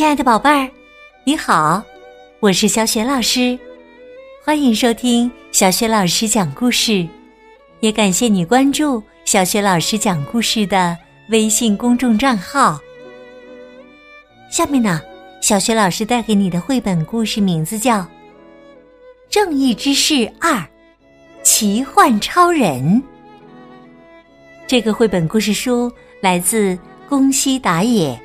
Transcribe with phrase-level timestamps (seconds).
[0.00, 0.66] 亲爱的宝贝儿，
[1.24, 1.82] 你好，
[2.40, 3.58] 我是小雪老师，
[4.42, 7.06] 欢迎收听小雪老师讲故事，
[7.80, 10.96] 也感谢你关注小雪老师讲故事的
[11.28, 12.80] 微信公众账号。
[14.50, 15.02] 下面呢，
[15.42, 17.98] 小雪老师带给你的绘本故事名字叫
[19.28, 20.66] 《正义之士二：
[21.42, 22.82] 奇幻超人》。
[24.66, 25.92] 这个绘本故事书
[26.22, 28.18] 来自宫西达也。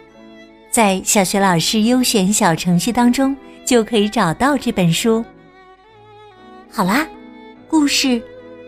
[0.76, 3.34] 在小学老师优选小程序当中
[3.66, 5.24] 就可以找到这本书。
[6.70, 7.08] 好啦，
[7.66, 8.22] 故事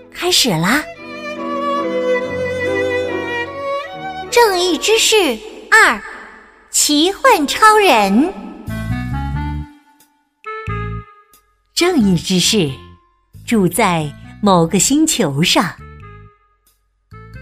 [0.09, 0.81] 开始啦！
[4.31, 5.37] 正义之士
[5.69, 6.01] 二：
[6.69, 8.33] 奇幻超人。
[11.75, 12.71] 正义之士
[13.45, 14.09] 住在
[14.41, 15.75] 某个星球上。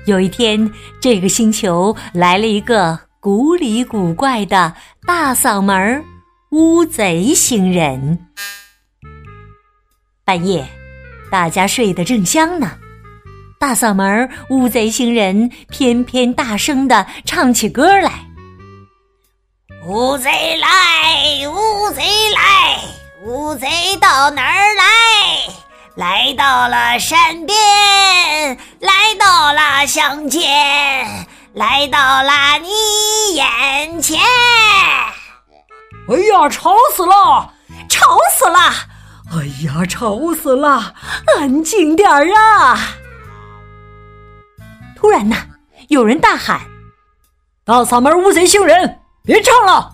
[0.08, 3.02] 有一天，这个星球来了一个。
[3.26, 4.76] 古里古怪的
[5.08, 6.06] 大嗓门
[6.52, 8.28] 乌贼星人。
[10.24, 10.68] 半夜，
[11.32, 12.74] 大家睡得正香呢，
[13.60, 18.12] 大嗓门乌贼星人偏偏大声的唱起歌来
[19.90, 22.80] ：“乌贼来，乌贼来，
[23.26, 23.68] 乌贼
[24.00, 24.86] 到哪儿来？
[25.96, 27.58] 来到了山边，
[28.82, 34.20] 来到了乡间。”来到了你眼前！
[36.10, 37.54] 哎呀，吵死了！
[37.88, 38.60] 吵死了！
[39.32, 40.94] 哎呀，吵死了！
[41.38, 42.98] 安静点儿啊！
[44.98, 45.48] 突然呐，
[45.88, 46.60] 有人大喊
[47.64, 49.94] ：“大嗓门乌贼星人，别唱了！”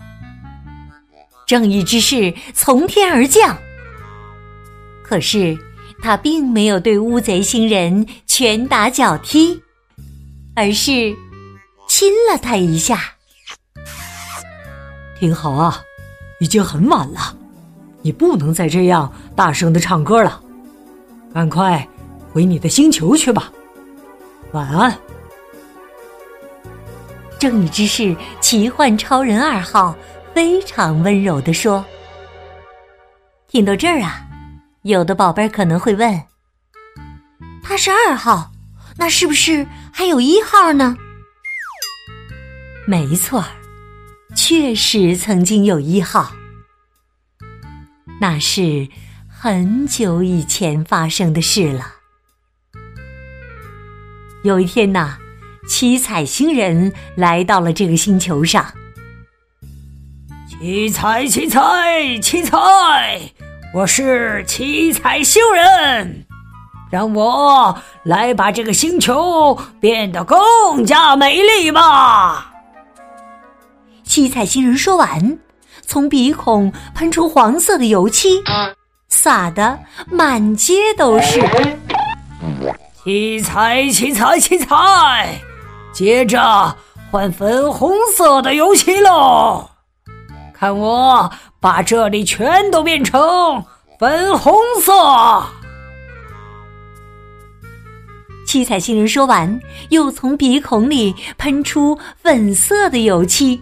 [1.46, 3.56] 正义之士从天而降，
[5.04, 5.56] 可是
[6.02, 9.62] 他并没有对乌贼星人拳打脚踢，
[10.56, 11.16] 而是。
[12.02, 12.98] 亲了他一下，
[15.16, 15.80] 听好啊，
[16.40, 17.36] 已经很晚了，
[18.00, 20.42] 你不能再这样大声的唱歌了，
[21.32, 21.88] 赶快
[22.32, 23.52] 回你的星球去吧，
[24.50, 24.98] 晚安。
[27.38, 29.94] 正义之士奇幻超人二号
[30.34, 31.84] 非常温柔的说
[33.46, 34.26] ：“听到这儿啊，
[34.82, 36.20] 有的宝贝可能会问，
[37.62, 38.50] 他是二号，
[38.96, 40.96] 那是不是还有一号呢？”
[42.92, 43.42] 没错
[44.36, 46.32] 确实曾经有一号，
[48.20, 48.86] 那是
[49.26, 51.86] 很久以前发生的事了。
[54.44, 55.16] 有一天呐，
[55.66, 58.74] 七彩星人来到了这个星球上。
[60.46, 63.22] 七彩，七彩，七彩，
[63.72, 66.26] 我是七彩星人，
[66.90, 72.51] 让我来把这个星球变得更加美丽吧。
[74.12, 75.38] 七彩星人说完，
[75.86, 78.42] 从鼻孔喷出黄色的油漆，
[79.08, 79.78] 洒得
[80.10, 81.40] 满街都是。
[83.02, 85.40] 七彩，七彩，七彩，
[85.94, 86.76] 接着
[87.10, 89.70] 换粉红色的油漆喽！
[90.52, 93.64] 看我把这里全都变成
[93.98, 94.92] 粉红色。
[98.52, 99.58] 七彩星人说完，
[99.88, 103.58] 又从鼻孔里喷出粉色的油漆。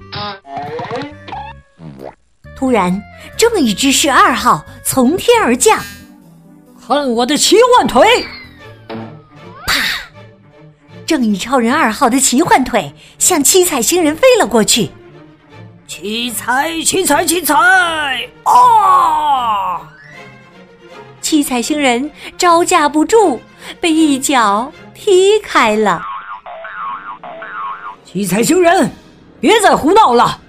[2.56, 3.00] 突然，
[3.36, 5.78] 正义之士二号从天而降，
[6.84, 8.04] 看我的奇幻腿！
[9.64, 9.74] 啪！
[11.06, 14.90] 正义超人二号的奇幻腿向七彩星人飞了过去。
[15.86, 17.54] 七彩，七彩，七彩！
[18.42, 19.88] 啊！
[21.20, 23.40] 七彩星人招架不住。
[23.81, 26.03] 被一脚踢开了。
[28.04, 28.91] 七彩星人，
[29.41, 30.41] 别再胡闹了！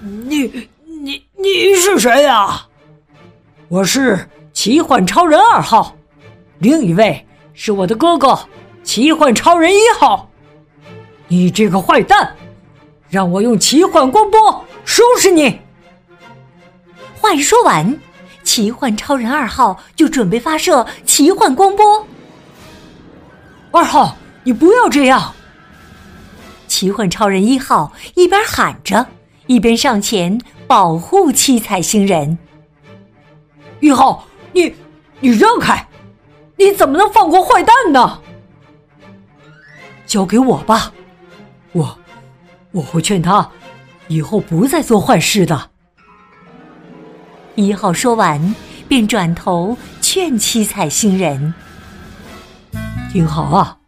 [0.00, 2.66] 你、你、你是谁呀？
[3.68, 5.96] 我是奇幻超人二号，
[6.58, 8.38] 另一位是我的哥哥
[8.82, 10.30] 奇幻超人一号。
[11.28, 12.34] 你这个坏蛋，
[13.10, 15.60] 让我用奇幻光波收拾你！
[17.20, 17.98] 话一说完。
[18.56, 22.08] 奇幻超人二号就准备发射奇幻光波。
[23.70, 25.34] 二号，你不要这样！
[26.66, 29.08] 奇幻超人一号一边喊着，
[29.46, 32.38] 一边上前保护七彩星人。
[33.80, 34.74] 一号，你
[35.20, 35.86] 你让开！
[36.56, 38.22] 你怎么能放过坏蛋呢？
[40.06, 40.94] 交给我吧，
[41.72, 41.98] 我
[42.72, 43.50] 我会劝他
[44.08, 45.72] 以后不再做坏事的。
[47.56, 48.54] 一号说完，
[48.86, 51.54] 便转头劝七彩星人
[53.10, 53.78] ：“听好啊，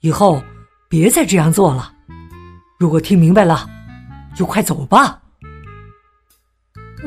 [0.00, 0.42] 以后
[0.88, 1.92] 别再这样做了。
[2.78, 3.70] 如果听明白了，
[4.34, 5.20] 就快走吧。”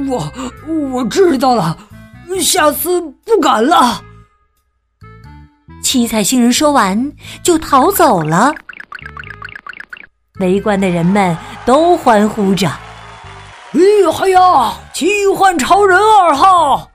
[0.07, 0.31] 我
[0.91, 1.77] 我知道了，
[2.39, 4.01] 下次不敢了。
[5.83, 7.11] 七彩星人说完
[7.43, 8.53] 就逃走了。
[10.39, 12.71] 围观的人们都欢呼着
[13.73, 16.89] ：“厉害呀，奇幻超人二号！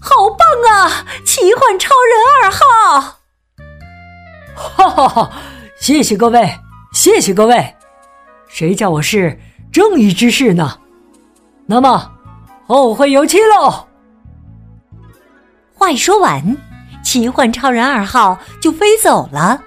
[0.00, 3.18] 好棒啊，奇幻超人二号！”
[4.56, 5.30] 哈哈哈！
[5.78, 6.58] 谢谢各位，
[6.92, 7.74] 谢谢各位。
[8.48, 9.38] 谁叫我是
[9.72, 10.78] 正义之士呢？
[11.66, 12.12] 那么
[12.66, 13.88] 后会有期喽。
[15.74, 16.56] 话一说完，
[17.04, 19.60] 奇幻超人二号就飞走了。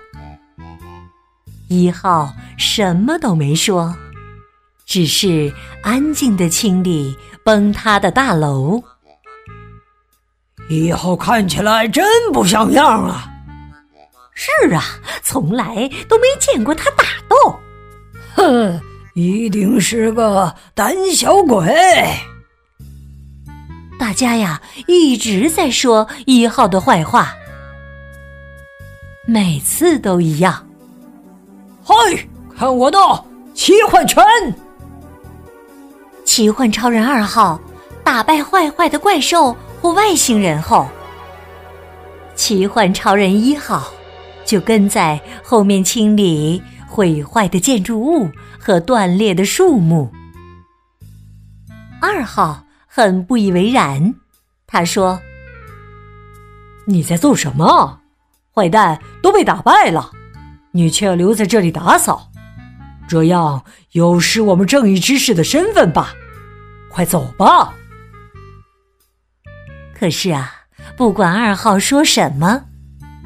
[1.70, 3.96] 一号什么都没说，
[4.88, 5.54] 只是
[5.84, 7.14] 安静的清理
[7.44, 8.82] 崩塌的大楼。
[10.70, 13.28] 一号看起来真不像样啊！
[14.34, 14.82] 是啊，
[15.22, 17.60] 从来都没见过他打斗。
[18.36, 18.82] 哼，
[19.14, 21.68] 一定是个胆小鬼。
[24.00, 27.34] 大家呀一直在说一号的坏话，
[29.26, 30.66] 每次都一样。
[31.84, 31.94] 嗨，
[32.58, 32.98] 看我的
[33.54, 34.24] 奇幻拳！
[36.38, 37.60] 奇幻超人二号
[38.04, 40.88] 打败坏坏的怪兽或外星人后，
[42.36, 43.92] 奇幻超人一号
[44.46, 48.30] 就跟在后面清理毁坏的建筑物
[48.60, 50.12] 和断裂的树木。
[52.00, 54.14] 二号很不以为然，
[54.68, 55.20] 他说
[56.86, 58.02] ：“你在做什么？
[58.54, 60.12] 坏蛋都被打败了。”
[60.70, 62.30] 你却要留在这里打扫，
[63.08, 63.64] 这样
[63.94, 66.14] 有失我们正义之士的身份吧？
[66.90, 67.74] 快走吧！
[69.94, 70.54] 可是啊，
[70.96, 72.66] 不管二号说什么，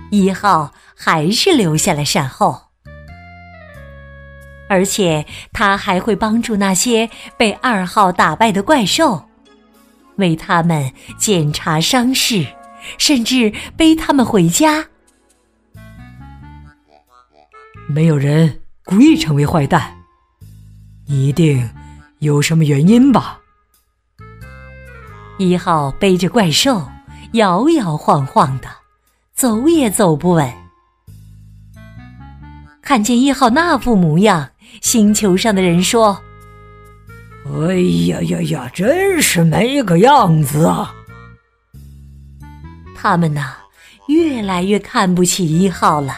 [0.09, 2.69] 一号还是留下来善后，
[4.69, 9.25] 而且他还会帮助那些被二号打败的怪兽，
[10.15, 12.47] 为他们检查伤势，
[12.97, 14.85] 甚至背他们回家。
[17.89, 19.93] 没有人故意成为坏蛋，
[21.05, 21.69] 一定
[22.19, 23.40] 有什么原因吧？
[25.49, 26.87] 一号背着怪兽，
[27.33, 28.67] 摇摇晃晃的，
[29.33, 30.51] 走也走不稳。
[32.81, 34.49] 看见一号那副模样，
[34.81, 36.21] 星球上的人说
[37.67, 37.75] ：“哎
[38.07, 40.93] 呀呀呀，真是没个样子啊！”
[42.95, 43.55] 他们呐，
[44.07, 46.15] 越来越看不起一号了。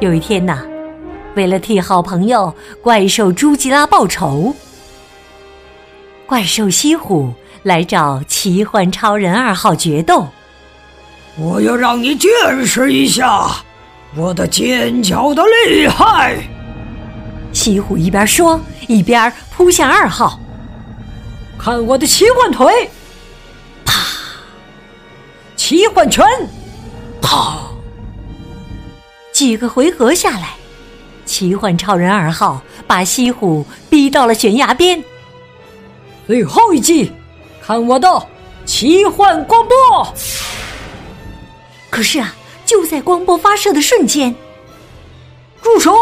[0.00, 0.64] 有一天呐，
[1.36, 2.52] 为了替好朋友
[2.82, 4.54] 怪兽朱吉拉报仇，
[6.26, 7.32] 怪兽西虎
[7.62, 10.28] 来找奇幻超人二号决斗。
[11.36, 12.30] 我要让你见
[12.66, 13.50] 识一下
[14.16, 16.36] 我的尖角的厉害！
[17.52, 20.38] 西虎一边说，一边扑向二号。
[21.58, 22.90] 看我的奇幻腿！
[23.84, 23.92] 啪！
[25.56, 26.24] 奇幻拳！
[27.20, 27.58] 啪！
[29.32, 30.50] 几个回合下来，
[31.24, 35.02] 奇幻超人二号把西虎逼到了悬崖边。
[36.26, 37.12] 最后一击，
[37.62, 38.26] 看我的
[38.64, 40.14] 奇幻光波！
[41.90, 42.34] 可是啊，
[42.64, 44.34] 就在光波发射的瞬间，
[45.62, 45.94] 住手！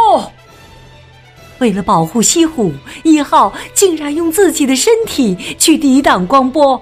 [1.59, 6.81] 为了保护西虎，一号竟然用自己的身体去抵挡光波。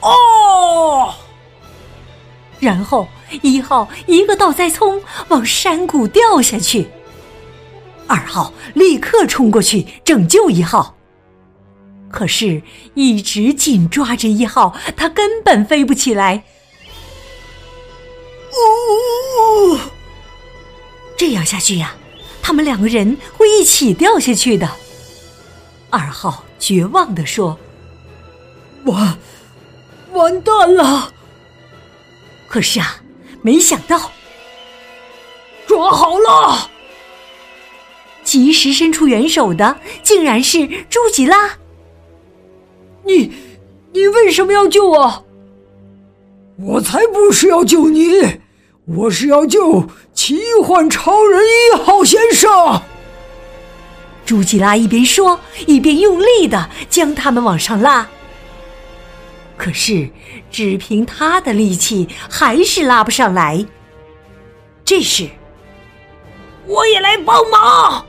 [0.00, 1.14] 哦！
[2.58, 3.06] 然后。
[3.42, 6.88] 一号一个倒栽葱往山谷掉下去，
[8.06, 10.94] 二号立刻冲过去拯救一号。
[12.10, 12.62] 可是，
[12.94, 16.44] 一直紧抓着一号，他根本飞不起来。
[18.52, 19.78] 呜！
[21.16, 21.94] 这样下去呀，
[22.42, 24.68] 他们两个人会一起掉下去的。
[25.90, 27.58] 二号绝望地说
[28.84, 29.18] ：“完，
[30.12, 31.12] 完蛋了！”
[32.48, 33.00] 可是啊。
[33.40, 34.10] 没想到，
[35.64, 36.68] 抓好了！
[38.24, 41.56] 及时伸出援手的竟然是朱吉拉。
[43.08, 43.32] 你，
[43.92, 45.24] 你为什么要救我？
[46.58, 48.04] 我才不是要救你，
[48.84, 52.82] 我是要救奇幻超人一号先生。
[54.26, 58.06] 朱吉拉一边说，一边用力的将他们往上拉。
[59.56, 60.10] 可是，
[60.50, 63.64] 只凭他的力气，还是拉不上来。
[64.84, 65.28] 这时，
[66.66, 68.04] 我也来帮忙。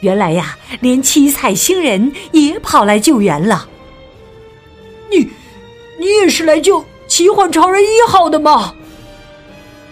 [0.00, 3.68] 原来呀连七彩星人也跑来救援了。
[5.10, 5.30] 你
[5.98, 8.74] 你也是来救奇幻超人一号的吗？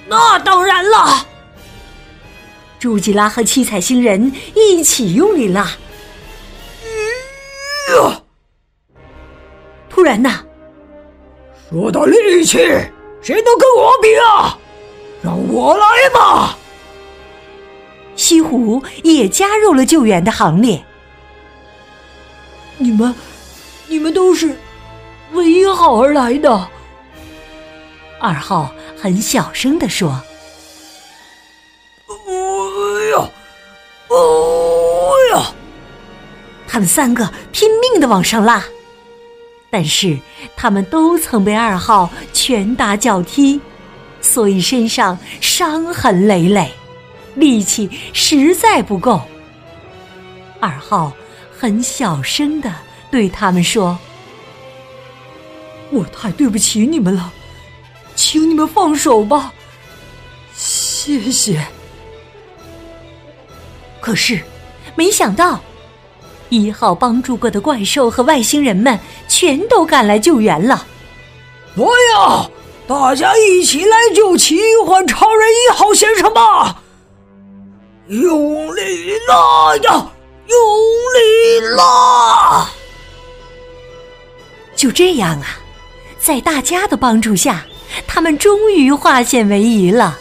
[0.07, 1.27] 那当然了。
[2.79, 5.71] 朱吉拉和七彩星人一起用力拉啊
[9.89, 10.45] 突然呐
[11.71, 12.59] 说到力气
[13.23, 14.59] 谁能跟我比啊
[15.23, 16.59] 让我来吧。
[18.17, 20.85] 西湖也加入了救援的行列。
[22.77, 23.15] 你们，
[23.89, 24.57] 你们都是
[25.33, 26.69] 为一号而来的。
[28.21, 30.11] 二号很小声的说
[32.09, 32.15] ：“哎
[33.13, 33.29] 呀，
[34.09, 35.53] 哎呀！”
[36.67, 38.65] 他们三个拼命的往上拉，
[39.71, 40.19] 但是
[40.57, 43.61] 他们都曾被二号拳打脚踢，
[44.21, 46.73] 所以身上伤痕累累，
[47.35, 49.21] 力气实在不够。
[50.61, 51.13] 二号
[51.57, 52.73] 很小声的
[53.11, 53.99] 对他们说
[55.91, 57.33] ：“我太对不起你们了。”
[58.17, 59.53] 请你们放手吧，
[60.55, 61.61] 谢谢。
[64.01, 64.41] 可是，
[64.95, 65.61] 没想到，
[66.49, 70.87] 一号帮助过的怪兽和外星人们全都赶来救援了。
[71.75, 72.49] 不要，
[72.87, 76.84] 大家一起来救奇幻超人一号先生吧！
[78.09, 80.11] 用力拉呀，
[80.47, 80.59] 用
[81.15, 82.69] 力拉！
[84.77, 85.59] 就这样啊，
[86.19, 87.65] 在大家的帮助下。
[88.09, 90.19] 他们终于化险为夷了。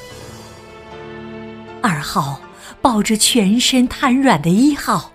[1.82, 2.40] 二号
[2.82, 5.12] 抱着全身瘫软的一号，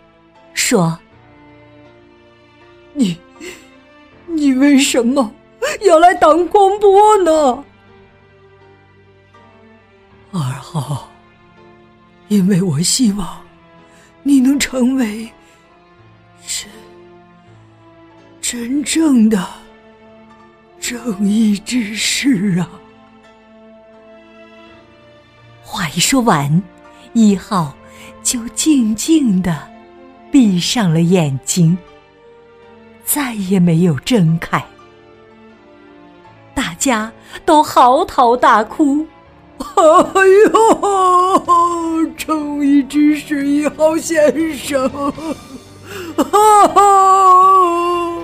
[0.54, 0.98] 说
[2.94, 3.16] ：“你，
[4.26, 5.32] 你为什么
[5.82, 7.64] 要来挡光波呢？”
[10.34, 11.08] 二号，
[12.28, 13.40] 因为我希望
[14.23, 15.28] 你能成为
[16.47, 16.70] 真
[18.40, 19.47] 真正的。
[20.80, 22.70] 正义之士啊！
[25.62, 26.62] 话一说完，
[27.12, 27.76] 一号
[28.23, 29.68] 就静静的
[30.30, 31.76] 闭上了眼睛，
[33.04, 34.64] 再也没有睁开。
[36.54, 37.12] 大家
[37.44, 39.04] 都嚎啕大哭
[39.59, 40.23] ：“哎
[40.53, 44.88] 呦，正义之士一号先生！”
[46.17, 48.23] 哈哈。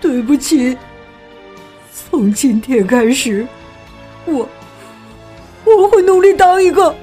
[0.00, 0.76] 对不起，
[1.92, 3.46] 从今天开始，
[4.24, 4.48] 我
[5.64, 6.94] 我会努力当一个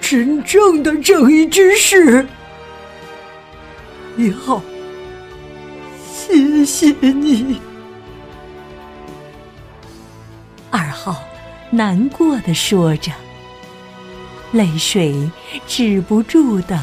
[0.00, 2.26] 真正的正义之士。
[4.16, 4.60] 一号，
[6.12, 7.60] 谢谢你。
[11.04, 11.22] 好
[11.70, 13.12] 难过的说着，
[14.52, 15.30] 泪水
[15.66, 16.82] 止不住的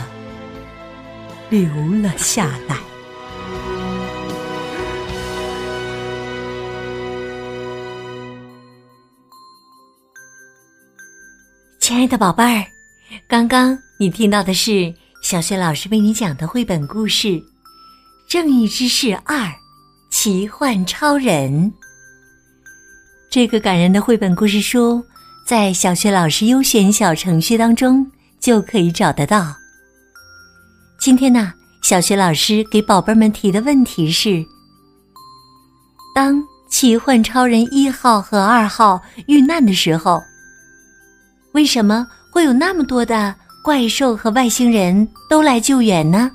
[1.49, 1.67] 流
[2.03, 2.77] 了下来。
[11.79, 12.63] 亲爱的宝贝儿，
[13.27, 17.27] 刚刚你听到的是小雪老师为你讲的绘本故事
[18.29, 19.51] 《正义之士二：
[20.11, 21.51] 奇幻超人》。
[23.31, 25.01] 这个感人的绘本故事书
[25.47, 28.05] 在小雪老师优选小程序当中
[28.41, 29.55] 就可以找得到。
[30.99, 34.45] 今天呢，小雪老师给宝贝们提的问题是：
[36.13, 40.21] 当奇幻超人一号和二号遇难的时候。
[41.53, 43.33] 为什么会有那么多的
[43.63, 46.29] 怪兽和外星人都来救援呢？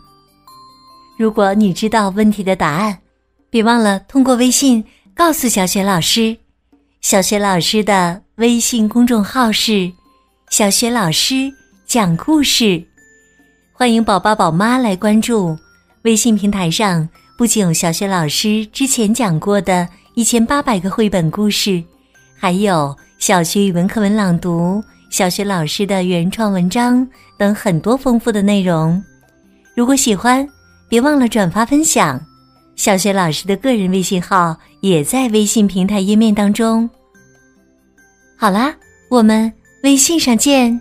[1.18, 2.98] 如果你知道问题的答案，
[3.50, 4.82] 别忘了通过微信
[5.14, 6.34] 告诉小雪老师。
[7.08, 9.92] 小雪老师的微信公众号是
[10.50, 11.48] “小雪老师
[11.86, 12.82] 讲故事”，
[13.72, 15.56] 欢迎宝宝宝妈来关注。
[16.02, 17.08] 微信平台上
[17.38, 21.80] 不仅有小雪老师之前讲过的一千八百个绘本故事，
[22.36, 24.82] 还有小学语文课文朗读。
[25.08, 27.06] 小学老师的原创文章
[27.38, 29.00] 等很多丰富的内容，
[29.76, 30.44] 如果喜欢，
[30.88, 32.20] 别忘了转发分享。
[32.74, 34.54] 小学老师的个人微信号
[34.86, 36.88] 也在微信平台页面当中。
[38.36, 38.76] 好啦，
[39.08, 39.52] 我们
[39.82, 40.80] 微信上见。